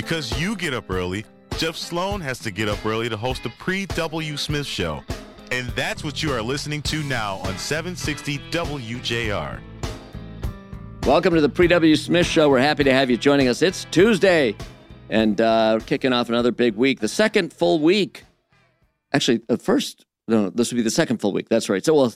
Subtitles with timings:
[0.00, 1.26] Because you get up early,
[1.58, 4.34] Jeff Sloan has to get up early to host the pre W.
[4.38, 5.04] Smith Show.
[5.52, 9.60] And that's what you are listening to now on 760 WJR.
[11.04, 11.94] Welcome to the Pre W.
[11.96, 12.48] Smith Show.
[12.48, 13.60] We're happy to have you joining us.
[13.60, 14.56] It's Tuesday,
[15.10, 18.24] and uh, kicking off another big week, the second full week.
[19.12, 21.50] Actually, the first, no, this would be the second full week.
[21.50, 21.84] That's right.
[21.84, 22.14] So, well,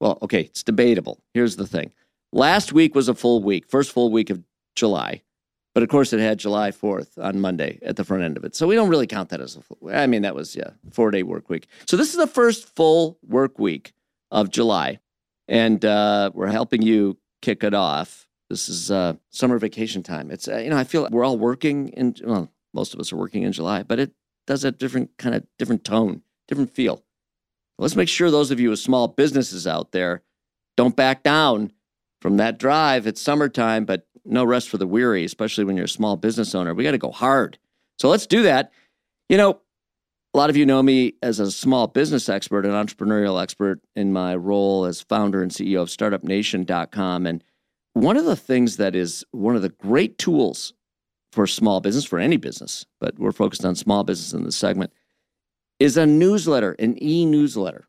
[0.00, 1.18] well, okay, it's debatable.
[1.32, 1.92] Here's the thing
[2.30, 4.44] last week was a full week, first full week of
[4.76, 5.22] July.
[5.74, 8.54] But of course, it had July 4th on Monday at the front end of it.
[8.54, 11.10] So we don't really count that as a full I mean, that was, yeah, four
[11.10, 11.66] day work week.
[11.86, 13.94] So this is the first full work week
[14.30, 14.98] of July.
[15.48, 18.28] And uh, we're helping you kick it off.
[18.50, 20.30] This is uh, summer vacation time.
[20.30, 23.12] It's, uh, you know, I feel like we're all working in, well, most of us
[23.12, 24.12] are working in July, but it
[24.46, 27.02] does a different kind of different tone, different feel.
[27.78, 30.22] Let's make sure those of you with small businesses out there
[30.76, 31.72] don't back down
[32.20, 33.06] from that drive.
[33.06, 36.74] It's summertime, but no rest for the weary, especially when you're a small business owner.
[36.74, 37.58] We got to go hard.
[37.98, 38.72] So let's do that.
[39.28, 39.60] You know,
[40.34, 44.12] a lot of you know me as a small business expert, an entrepreneurial expert in
[44.12, 47.26] my role as founder and CEO of StartupNation.com.
[47.26, 47.44] And
[47.92, 50.72] one of the things that is one of the great tools
[51.32, 54.92] for small business, for any business, but we're focused on small business in this segment,
[55.78, 57.88] is a newsletter, an e newsletter.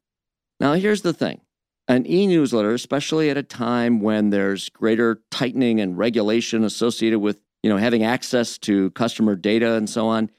[0.59, 1.41] Now, here's the thing
[1.87, 7.39] an e newsletter, especially at a time when there's greater tightening and regulation associated with
[7.61, 10.29] you know having access to customer data and so on,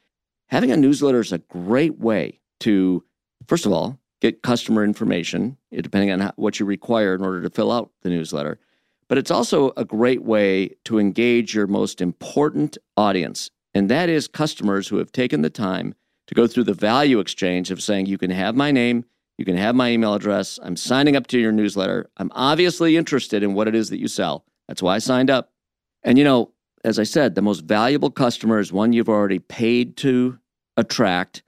[0.49, 3.05] having a newsletter is a great way to,
[3.47, 7.51] first of all, get customer information, eh, depending on what you require in order to
[7.51, 8.59] fill out the newsletter.
[9.09, 14.29] But it's also a great way to engage your most important audience, and that is
[14.29, 15.95] customers who have taken the time
[16.27, 19.05] to go through the value exchange of saying, you can have my name,
[19.39, 20.59] you can have my email address.
[20.63, 22.11] I'm signing up to your newsletter.
[22.17, 24.45] I'm obviously interested in what it is that you sell.
[24.69, 25.51] That's why I signed up.
[26.03, 26.53] And you know,
[26.85, 30.39] as I said, the most valuable customer is one you've already paid to
[30.77, 31.43] attract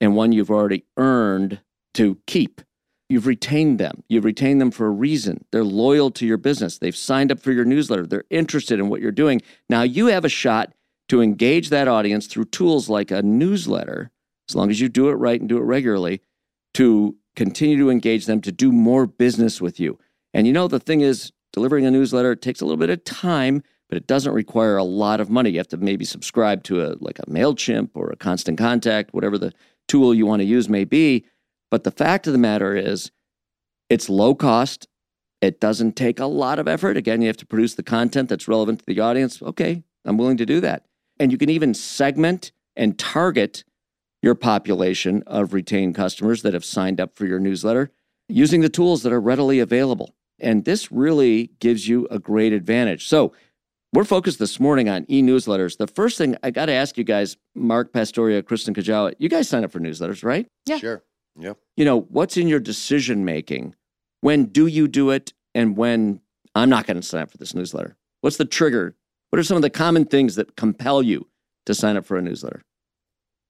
[0.00, 1.60] and one you've already earned
[1.94, 2.60] to keep.
[3.08, 4.02] You've retained them.
[4.08, 5.44] You've retained them for a reason.
[5.52, 6.78] They're loyal to your business.
[6.78, 8.06] They've signed up for your newsletter.
[8.06, 9.42] They're interested in what you're doing.
[9.68, 10.72] Now you have a shot
[11.08, 14.10] to engage that audience through tools like a newsletter,
[14.48, 16.22] as long as you do it right and do it regularly,
[16.74, 19.98] to continue to engage them to do more business with you.
[20.34, 23.62] And you know, the thing is, delivering a newsletter takes a little bit of time,
[23.88, 25.50] but it doesn't require a lot of money.
[25.50, 29.36] You have to maybe subscribe to a like a MailChimp or a constant contact, whatever
[29.38, 29.52] the
[29.88, 31.26] tool you want to use may be.
[31.70, 33.10] But the fact of the matter is,
[33.88, 34.88] it's low cost.
[35.40, 36.96] It doesn't take a lot of effort.
[36.96, 39.42] Again, you have to produce the content that's relevant to the audience.
[39.42, 40.86] Okay, I'm willing to do that.
[41.18, 43.64] And you can even segment and target
[44.22, 47.90] your population of retained customers that have signed up for your newsletter
[48.28, 50.14] using the tools that are readily available.
[50.38, 53.06] And this really gives you a great advantage.
[53.06, 53.32] So,
[53.94, 55.76] we're focused this morning on e newsletters.
[55.76, 59.50] The first thing I got to ask you guys, Mark Pastoria, Kristen Kajawa, you guys
[59.50, 60.46] sign up for newsletters, right?
[60.64, 60.78] Yeah.
[60.78, 61.02] Sure.
[61.38, 61.58] Yep.
[61.76, 63.74] You know, what's in your decision making?
[64.22, 65.34] When do you do it?
[65.54, 66.20] And when
[66.54, 67.96] I'm not going to sign up for this newsletter?
[68.22, 68.96] What's the trigger?
[69.30, 71.28] What are some of the common things that compel you
[71.66, 72.62] to sign up for a newsletter?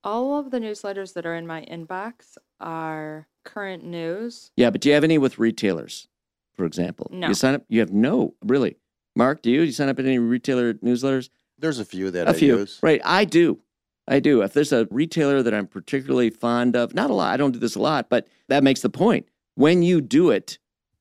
[0.05, 4.51] All of the newsletters that are in my inbox are current news.
[4.57, 6.09] Yeah, but do you have any with retailers,
[6.55, 7.09] for example?
[7.13, 7.29] No.
[7.29, 7.65] You sign up?
[7.69, 8.77] You have no, really.
[9.15, 9.61] Mark, do you?
[9.61, 11.29] Do you sign up in any retailer newsletters?
[11.59, 12.59] There's a few that a I few.
[12.59, 12.81] use.
[12.83, 13.01] Right.
[13.05, 13.61] I do.
[14.09, 14.43] I do.
[14.43, 17.61] If there's a retailer that I'm particularly fond of, not a lot, I don't do
[17.61, 19.27] this a lot, but that makes the point.
[19.55, 20.59] When you do it,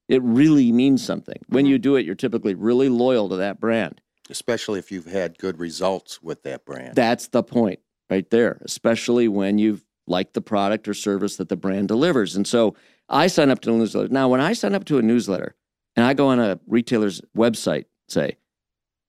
[0.08, 1.42] it really means something.
[1.48, 1.82] When you mm-hmm.
[1.82, 4.02] do it, you're typically really loyal to that brand.
[4.30, 6.96] Especially if you've had good results with that brand.
[6.96, 7.80] That's the point
[8.12, 12.36] right there, especially when you've liked the product or service that the brand delivers.
[12.36, 12.76] And so
[13.08, 14.10] I sign up to a newsletter.
[14.10, 15.56] Now, when I sign up to a newsletter
[15.96, 18.38] and I go on a retailer's website, say,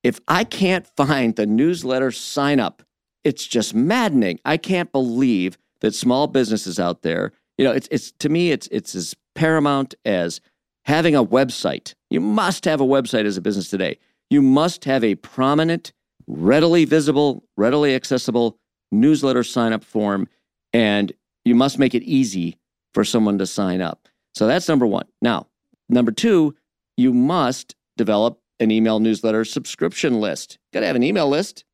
[0.04, 2.82] if I can't find the newsletter sign up,
[3.24, 4.38] it's just maddening.
[4.44, 8.68] I can't believe that small businesses out there, you know, it's it's to me it's
[8.68, 10.40] it's as paramount as
[10.84, 11.94] having a website.
[12.10, 13.98] You must have a website as a business today.
[14.30, 15.92] You must have a prominent,
[16.26, 18.58] readily visible, readily accessible
[18.92, 20.28] newsletter sign up form
[20.72, 21.12] and
[21.44, 22.58] you must make it easy
[22.94, 24.08] for someone to sign up.
[24.34, 25.06] So that's number 1.
[25.20, 25.48] Now,
[25.88, 26.54] number 2,
[26.96, 30.58] you must develop an email newsletter subscription list.
[30.72, 31.64] Got to have an email list.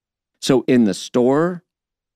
[0.40, 1.64] So in the store,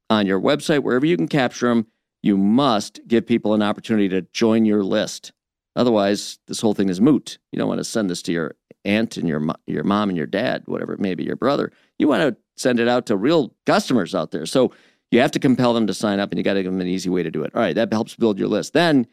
[0.09, 1.87] on your website, wherever you can capture them,
[2.23, 5.33] you must give people an opportunity to join your list.
[5.75, 7.39] Otherwise, this whole thing is moot.
[7.51, 10.27] You don't want to send this to your aunt and your your mom and your
[10.27, 11.73] dad, whatever it may be, your brother.
[11.99, 14.47] You want to send it out to real customers out there.
[14.47, 14.73] So
[15.13, 16.87] you have to compel them to sign up, and you got to give them an
[16.87, 17.53] easy way to do it.
[17.55, 18.73] All right, that helps build your list.
[18.73, 19.07] Then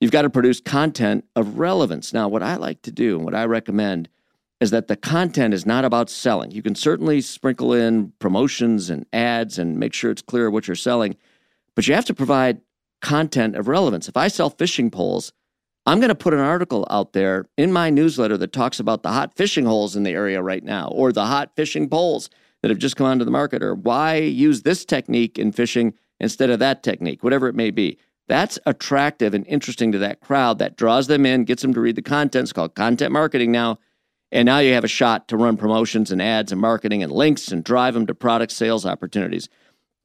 [0.00, 2.12] you've got to produce content of relevance.
[2.12, 4.08] Now, what I like to do and what I recommend
[4.60, 6.50] is that the content is not about selling.
[6.50, 10.74] You can certainly sprinkle in promotions and ads and make sure it's clear what you're
[10.74, 11.16] selling,
[11.74, 12.60] but you have to provide
[13.00, 14.08] content of relevance.
[14.08, 15.32] If I sell fishing poles,
[15.86, 19.10] I'm going to put an article out there in my newsletter that talks about the
[19.10, 22.28] hot fishing holes in the area right now or the hot fishing poles
[22.66, 26.50] that have just come onto the market or why use this technique in fishing instead
[26.50, 27.96] of that technique, whatever it may be.
[28.26, 31.94] That's attractive and interesting to that crowd that draws them in, gets them to read
[31.94, 32.42] the content.
[32.42, 33.78] It's called content marketing now.
[34.32, 37.52] And now you have a shot to run promotions and ads and marketing and links
[37.52, 39.48] and drive them to product sales opportunities.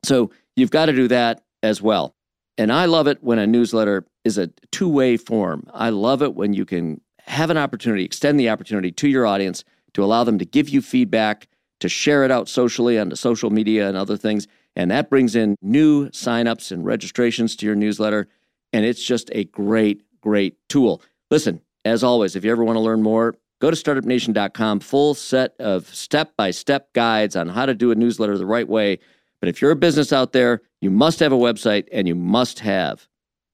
[0.04, 2.16] So you've got to do that as well.
[2.60, 5.66] And I love it when a newsletter is a two way form.
[5.74, 9.64] I love it when you can have an opportunity, extend the opportunity to your audience
[9.94, 11.48] to allow them to give you feedback,
[11.82, 14.48] to share it out socially on the social media and other things.
[14.76, 18.30] And that brings in new signups and registrations to your newsletter.
[18.72, 21.02] And it's just a great, great tool.
[21.30, 25.56] Listen, as always, if you ever want to learn more, go to startupnation.com, full set
[25.60, 29.00] of step by step guides on how to do a newsletter the right way.
[29.40, 32.60] But if you're a business out there, you must have a website and you must
[32.60, 33.08] have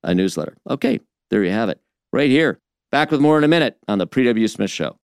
[0.03, 0.55] a newsletter.
[0.69, 0.99] Okay,
[1.29, 1.81] there you have it,
[2.13, 2.59] right here.
[2.91, 4.47] Back with more in a minute on the Pre W.
[4.47, 4.95] Smith Show.